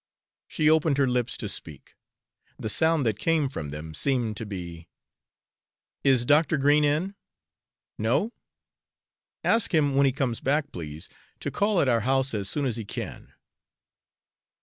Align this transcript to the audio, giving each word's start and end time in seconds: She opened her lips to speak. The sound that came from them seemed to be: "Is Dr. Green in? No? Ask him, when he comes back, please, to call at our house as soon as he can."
She 0.47 0.67
opened 0.67 0.97
her 0.97 1.07
lips 1.07 1.37
to 1.37 1.47
speak. 1.47 1.93
The 2.57 2.69
sound 2.69 3.05
that 3.05 3.19
came 3.19 3.47
from 3.49 3.69
them 3.69 3.93
seemed 3.93 4.35
to 4.37 4.47
be: 4.47 4.87
"Is 6.03 6.25
Dr. 6.25 6.57
Green 6.57 6.83
in? 6.83 7.13
No? 7.99 8.33
Ask 9.43 9.75
him, 9.75 9.93
when 9.93 10.07
he 10.07 10.11
comes 10.11 10.39
back, 10.39 10.71
please, 10.71 11.07
to 11.41 11.51
call 11.51 11.79
at 11.81 11.87
our 11.87 11.99
house 12.01 12.33
as 12.33 12.49
soon 12.49 12.65
as 12.65 12.77
he 12.77 12.83
can." 12.83 13.33